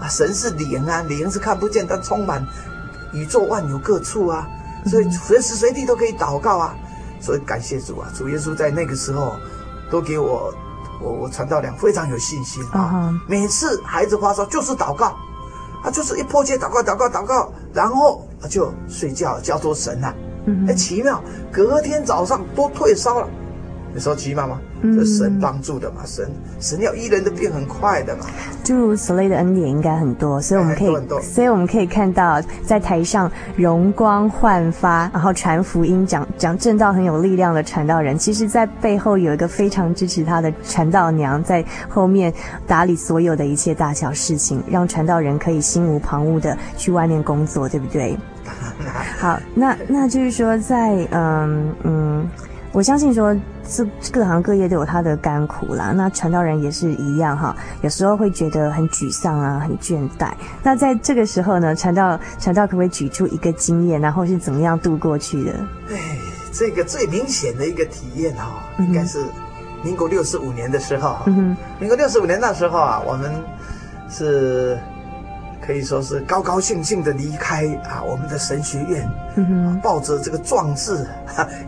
[0.09, 2.41] 神是灵啊，灵是看不见，但充满
[3.11, 4.47] 宇宙万有各处啊，
[4.85, 6.73] 所以随时随地都可以祷告啊。
[7.19, 9.35] 所以感谢主啊，主耶稣在那个时候
[9.91, 10.53] 都给我，
[11.01, 13.11] 我我传道良非常有信心啊。
[13.11, 13.19] Uh.
[13.27, 15.15] 每次孩子发烧就是祷告，
[15.83, 20.15] 啊，就是一破戒祷告祷告祷告，然后就睡觉叫做神了，啊。
[20.67, 20.75] 哎、uh.
[20.75, 21.21] 奇妙，
[21.51, 23.27] 隔天早上都退烧了。
[23.93, 24.59] 你说奇妙吗？
[24.81, 26.29] 这神帮助的嘛，神
[26.59, 28.25] 神要医人的病很快的嘛。
[28.63, 42.31] 诸如此类的恩典应该很多，所以我们可以，所以我们可以看到，在台上容光焕发，然后传福音、讲讲正道很有力量的传道人，其实在背后有一个非常支持他的传道娘，在后面
[42.67, 48.15] 打理所有的一切大小事情，让传道人可以心无旁骛的去外面工作，对不对？
[49.19, 52.29] 好，那那就是说，在嗯嗯。
[52.71, 53.35] 我相信说，
[53.71, 55.93] 这各行各业都有他的甘苦啦。
[55.95, 60.31] 那传道人也是一样哈，有时候会觉得很沮丧啊，很倦怠。
[60.63, 65.51] 那在这个时候呢，传道传道可不可以举出一个经验，然后是怎么样度过去的？
[65.91, 66.17] 哎，
[66.51, 69.23] 这个最明显的一个体验哈，应该是
[69.83, 71.17] 民国六十五年的时候。
[71.27, 73.31] 嗯哼，民国六十五年那时候啊，我们
[74.09, 74.77] 是
[75.61, 81.07] 可以说是高高兴兴的离开啊我们的神学院，嗯哼，抱着这个壮志，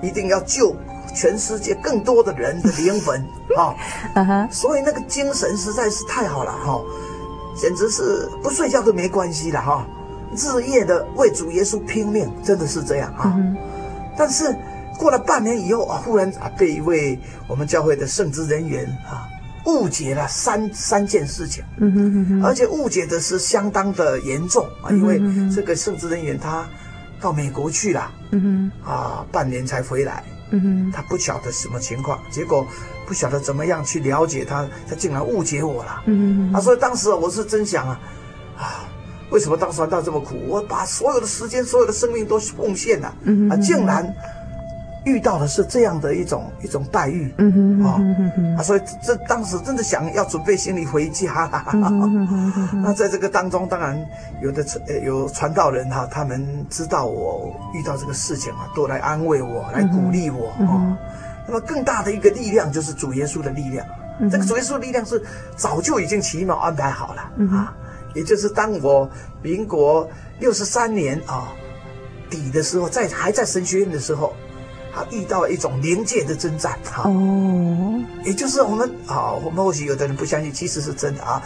[0.01, 0.75] 一定要救。
[1.13, 3.23] 全世界更多的人的灵魂
[3.57, 3.75] 啊，
[4.51, 6.81] 所以那个精神实在是太好了哈，
[7.55, 9.85] 简直是不睡觉都没关系了哈，
[10.35, 13.37] 日夜的为主耶稣拼命，真的是这样啊。
[14.17, 14.55] 但是
[14.97, 19.27] 过了半年以后啊，忽然啊被一位我们教会的圣职人员啊
[19.65, 21.93] 误解了三三件事情，嗯
[22.27, 25.21] 哼，而且误解的是相当的严重啊，因为
[25.53, 26.67] 这个圣职人员他
[27.19, 30.23] 到美国去了，嗯哼，啊半年才回来。
[30.91, 32.67] 他不晓得什么情况，结果
[33.05, 36.03] 不晓得怎么样去了解他，他竟然误解我了。
[36.05, 37.99] 嗯哼，啊，所以当时我是真想啊，
[38.57, 38.63] 啊，
[39.29, 40.35] 为什么当时到这么苦？
[40.47, 44.13] 我把所有的时间、所有的生命都奉献了，嗯，啊，竟然。
[45.03, 51.65] 遇到的是这样的一种一种待遇，嗯哼，啊、所以这当时真的想要准备行李回家了。
[52.83, 53.99] 那在这个当中，当然
[54.43, 60.95] 有的传有传道人哈，他们知道我遇到这个事情啊，都来安慰我，来鼓励我啊。
[61.47, 63.83] 那么更大的一个力量就是主耶稣的力量。
[64.29, 65.19] 这个主耶稣的力量是
[65.55, 67.21] 早就已经奇妙安排好了
[67.57, 67.73] 啊，
[68.13, 69.09] 也就是当我
[69.41, 70.07] 民国
[70.39, 71.47] 六十三年啊
[72.29, 74.35] 底的时候，在还在神学院的时候。
[74.93, 77.03] 他遇到了一种灵界的征战哈。
[77.09, 81.41] 哦，也就是我们啊，我们或许有的人不相信，其实是真的啊，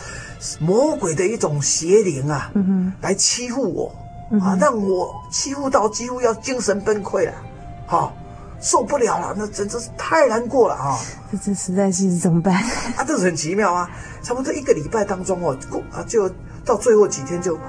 [0.59, 3.95] 魔鬼的一种邪灵啊，嗯哼，来欺负我
[4.41, 7.33] 啊，让我欺负到几乎要精神崩溃了，
[7.87, 8.11] 哈。
[8.61, 10.97] 受不了了，那真真是太难过了啊！
[11.29, 12.55] 这这实在是怎么办？
[12.95, 13.87] 啊，这是很奇妙啊！
[14.23, 15.55] 差不多一个礼拜当中哦，
[15.91, 16.27] 啊，就
[16.63, 17.59] 到最后几天就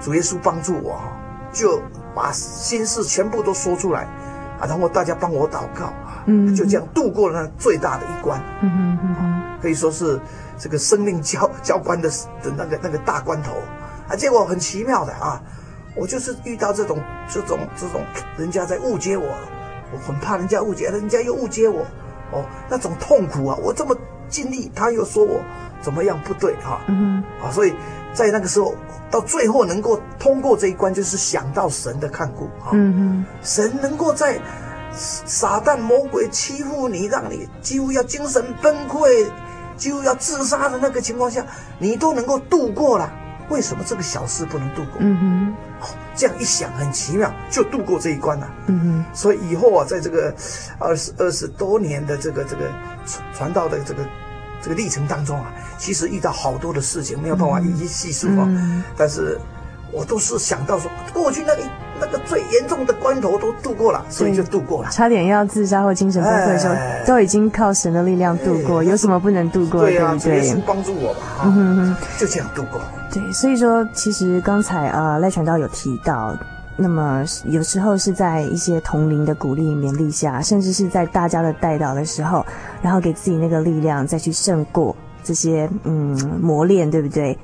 [0.00, 1.00] 主耶稣帮助我，
[1.52, 1.80] 就
[2.14, 4.10] 把心事全部都说出来啊，
[4.68, 10.20] 然后大家帮我祷告啊，嗯，就这样度过了那最大的一关，嗯哼嗯哼，可以说是
[10.58, 12.08] 这个生命交交关的
[12.42, 13.52] 的那个那个大关头
[14.08, 14.16] 啊。
[14.16, 15.42] 结果很奇妙的啊，
[15.96, 16.98] 我就是遇到这种
[17.28, 18.00] 这种这种
[18.36, 19.26] 人家在误解我。
[19.94, 21.84] 我很怕人家误解，人家又误解我，
[22.30, 23.58] 哦，那种痛苦啊！
[23.62, 23.94] 我这么
[24.26, 25.38] 尽力，他又说我
[25.82, 27.74] 怎么样不对哈，嗯哼，啊，所以
[28.12, 28.74] 在那个时候，
[29.10, 34.38] 到最后能够通过这一关，就是想到神的看顾啊，嗯哼，神能够在
[34.94, 39.26] 撒旦魔鬼欺负你，让你几乎要精神崩溃，
[39.76, 41.44] 几乎要自杀的那个情况下，
[41.78, 43.10] 你都能够度过了。
[43.48, 44.96] 为什么这个小事不能度过？
[45.00, 48.48] 嗯哼，哦，这样一想很奇妙，就度过这一关了。
[48.66, 50.32] 嗯哼，所以以后啊，在这个
[50.78, 52.70] 二十二十多年的这个这个
[53.04, 54.04] 传传道的这个
[54.62, 58.46] 这个历程当中啊，其实遇到好多的事情，没有办法一一细数啊。
[58.46, 59.38] 嗯，但是
[59.90, 61.62] 我都是想到说，过去那个。
[62.00, 64.90] 那个最严重的关头都度过了，所以就度过了。
[64.90, 68.80] 差点要自杀或精神崩溃的时候，哎、都已经靠神的力量度过。
[68.80, 69.86] 哎、有什么不能度过的？
[69.86, 70.54] 对啊，对？
[70.66, 72.80] 帮助我吧，嗯哼哼，就这样度过。
[73.12, 76.36] 对，所以说，其实刚才呃赖传道有提到，
[76.76, 82.44] 那么有时候是在一些同龄的鼓励勉励下，甚至是在大家的带导的时候，
[82.80, 87.38] 然后给自己那个力量，再去胜过这些嗯磨练，对不对？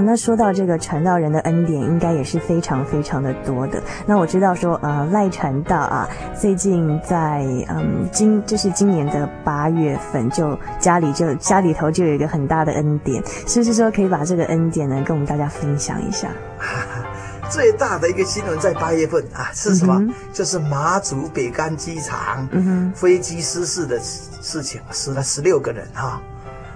[0.00, 3.82] 那说到这个传道人的恩典，应该也是非常非常的多的。
[4.06, 16.28] 那我知道说，呃，赖传道啊，最近在嗯今就是今年的八月份，就家里就家里头就有一个很大的恩典，是不是说可以把这个恩典呢跟我们大家分享一下？
[17.50, 19.96] 最大的一个新闻在八月份啊，是什么？
[19.98, 22.48] 嗯、就是马祖北干机场、
[22.94, 26.22] 飞机失事的事情，死了十六个人哈，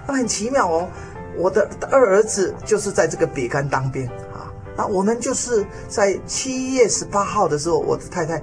[0.09, 0.89] 那很奇妙哦。
[1.37, 8.43] 我的二儿子就是在这个比干当兵啊，那我们就是在七月十八号的时候，我的太太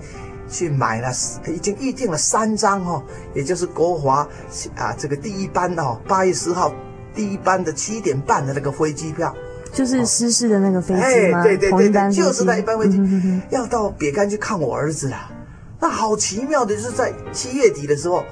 [0.49, 1.11] 去买了，
[1.47, 4.27] 已经预定了三张哦，也就是国华
[4.75, 6.73] 啊这个第一班哦，八月十号
[7.13, 9.35] 第一班的七点半的那个飞机票，
[9.71, 11.39] 就是失事的那个飞机吗？
[11.39, 15.31] 哎，对对对对，就是那一班飞机，嗯、哼哼要到比干去看我儿子啊，
[15.79, 18.23] 那好奇妙的就是在七月底的时候。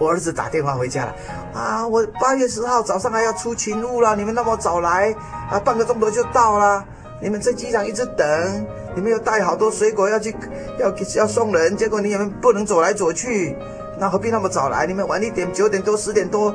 [0.00, 1.14] 我儿子打电话回家了，
[1.54, 5.14] 啊，我八月十号早上还要出勤务了，你们那么早来，
[5.48, 6.84] 啊，半个钟头就到了，
[7.22, 10.34] 你们在机场一直等，你们又带好多水果要去，
[10.80, 13.56] 要要送人，结果你们不能走来走去，
[14.00, 14.84] 那何必那么早来？
[14.84, 16.52] 你们晚一点，九点多、十点多，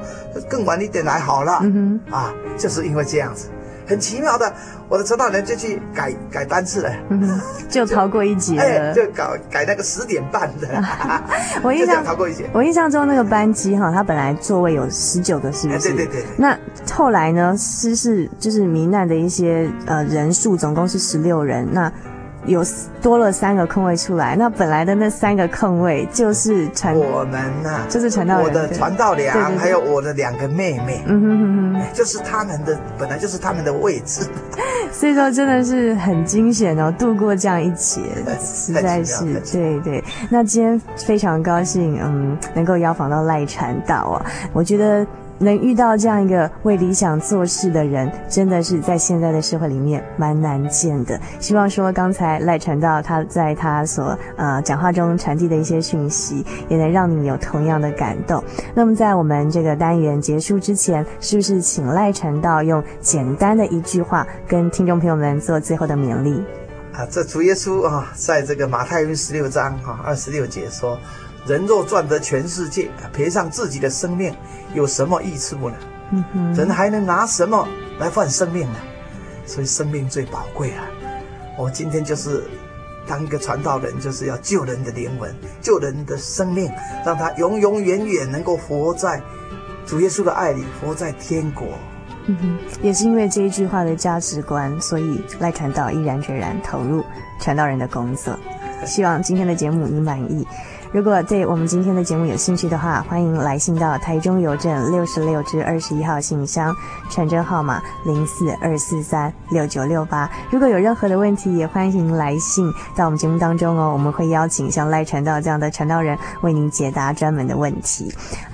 [0.50, 3.48] 更晚一点来好了，嗯哼，啊，就是因为这样子。
[3.90, 4.54] 很奇妙的，
[4.88, 8.64] 我的陈导人就去改改班次了，嗯，就逃过一劫了。
[8.64, 10.68] 哎，就搞改那个十点半的。
[11.64, 12.48] 我印象逃过一劫。
[12.54, 15.94] 我印象中那个班机哈，它本来座位有十九个，是不是？
[15.94, 16.24] 对对对。
[16.38, 16.58] 那
[16.94, 17.56] 后来呢？
[17.58, 21.68] 失事就是罹难的一些呃人数，总共是十六人。
[21.72, 21.92] 那
[22.46, 22.64] 有
[23.02, 34.26] 多了三个空位出来，那本来的那三个空位就是传我们呐、啊，就是传道，我的传道娘，还有我的两个妹妹，嗯哼哼哼，就是他们的本来就是他们的位置，
[34.92, 38.02] 所以说真的是很惊险哦，度过这样一劫，
[38.42, 40.04] 实在是对对。
[40.30, 45.06] 那今天非常高兴，嗯，能够邀访到赖传道啊，我觉得。
[45.40, 51.20] 能遇到这样一个为理想做事的人，真的是在现在的社会里面蛮难见的。
[51.40, 58.44] 希望说刚才赖传道他在他所呃讲话中传递的一些讯息，也能让你有同样的感动。
[58.76, 66.44] 那么在我们这个单元结束之前，是不是请赖传道用简单的一句话跟听众朋友们做最后的勉励？
[66.94, 71.00] 啊，这主耶稣啊，在这个马太福音十六章哈二十六节说。
[71.50, 74.32] 人若赚得全世界，赔上自己的生命，
[74.76, 75.76] 有什么益处呢？
[76.12, 78.76] 嗯哼，人还能拿什么来换生命呢？
[79.48, 80.84] 所以生命最宝贵了。
[81.58, 82.44] 我今天就是
[83.08, 86.72] 当一个传道人，就是要救人的灵魂，救人的生命，
[87.04, 89.20] 让他永永远远能够活在
[89.88, 91.66] 主耶稣的爱里，活在天国。
[92.28, 97.04] 嗯哼，也是因为这一句话的价值观，所以赖传道毅然决然投入
[97.42, 98.38] 传道人的工作。
[98.86, 100.48] 希望今天的节目你满意。
[100.92, 106.76] 如果对我们今天的节目有兴趣的话，欢迎来信到台中邮政六十六至二十一号信箱，
[107.12, 110.30] 传真号码零四二四三六九六八。
[110.50, 118.12] 如果有任何的问题，也欢迎来信到我们节目当中哦，我们会邀请像赖传道这样的传道人为您解答专门的问题。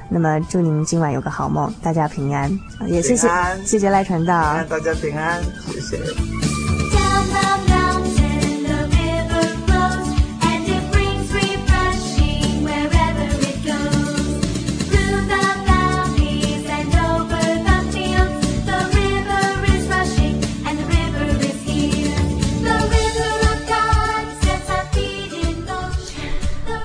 [0.09, 2.51] 那么祝您今晚有个好梦，大家平安，
[2.85, 3.29] 也谢谢
[3.65, 5.97] 谢谢赖传道，大家平安，谢谢。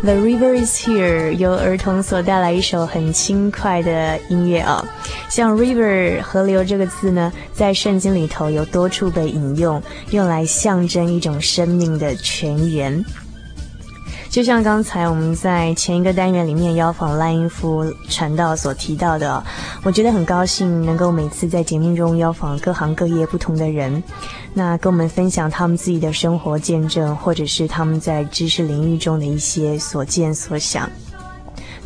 [0.03, 4.88] The river is here，由儿童所带来一首很轻快的音乐啊、哦。
[5.28, 13.05] 像 river 河流这个字呢，在圣经里头有多处被引用，用来象征一种生命的泉源。
[14.31, 19.43] 就像刚才我们在前一个单元里面邀访赖英夫传道所提到的、
[19.83, 24.01] 我觉得很高兴能够每次在节目中邀访各行各业不同的人。
[24.55, 30.89] 那跟我们分享他们自己的生活见证，或者是他们在知识领域中的一些所见所想。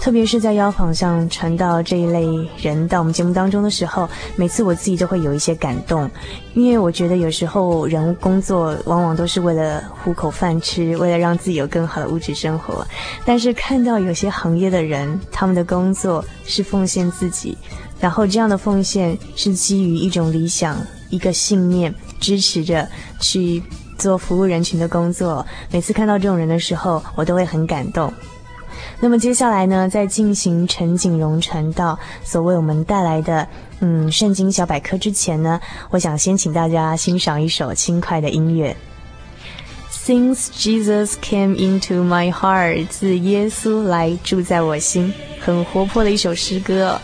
[0.04, 2.26] 特别是在邀访上传到这一类
[2.58, 6.10] 人到我们节目当中的时候，每次我自己都会有一些感动，
[6.52, 12.86] 因为我觉得有时候人工作往往都是为了糊口饭吃，为了让自己有更好的物质生活。
[13.24, 17.56] 但是看到有些行业的人，他们的工作是奉献自己，
[17.98, 20.76] 然后这样的奉献是基于一种理想、
[21.08, 21.94] 一个信念。
[22.20, 22.86] 支持着
[23.20, 23.62] 去
[23.98, 25.46] 做服务人群的工作。
[25.70, 28.12] 每次看到这种人的时候，我都会很感动。
[29.00, 33.46] 那么接下来呢，在进行陈景荣传道所为我们带来的
[33.80, 38.74] 嗯圣经小百科之前呢，我想先请大家欣赏一首轻快的音乐。
[39.90, 47.00] Since Jesus came into my heart，自耶稣来住在我心，很活泼的一首诗歌。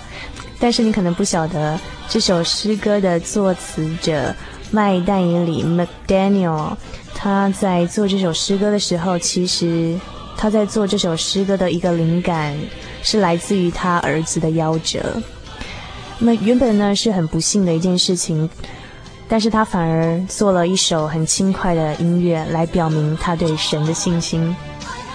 [0.59, 1.79] 但是你可能不晓得
[2.09, 4.35] 这首诗歌的作词者。
[4.71, 6.77] 麦但以理 （McDaniel）
[7.13, 9.99] 他在做这首诗歌的时候，其实
[10.41, 12.57] 他在做这首诗歌的一个灵感
[13.03, 15.21] 是来自于他儿子的夭折。
[16.19, 18.49] 那原本呢是很不幸的一件事情，
[19.29, 24.57] 但是他反而做了一首很轻快的音乐来表明他对神的信心。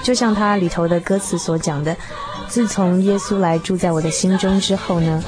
[0.03, 1.97] 就像他里头的歌词所讲的
[2.47, 5.23] ：“自从耶稣来住在我的心中之后呢，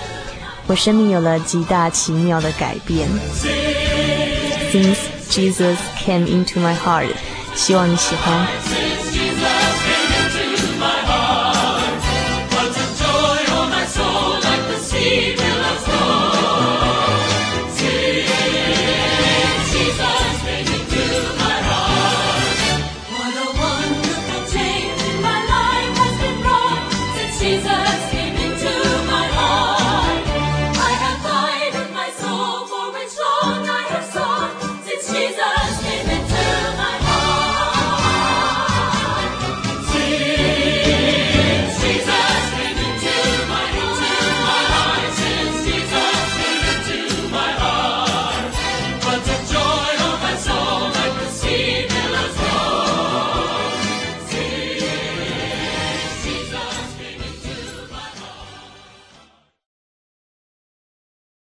[0.68, 3.10] 我生命有了极大奇妙的改变。”
[4.72, 4.98] Since
[5.32, 7.10] Jesus came into my heart，
[7.56, 8.87] 希望你喜欢。